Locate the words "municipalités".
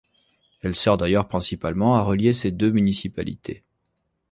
2.71-3.63